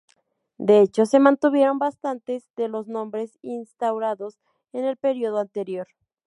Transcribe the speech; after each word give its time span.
De 0.57 0.81
hecho, 0.81 1.05
se 1.05 1.19
mantuvieron 1.19 1.77
bastantes 1.77 2.49
de 2.55 2.67
los 2.69 2.87
nombres 2.87 3.37
instaurados 3.43 4.39
en 4.73 4.85
el 4.85 4.97
período 4.97 5.37
anterior. 5.37 5.87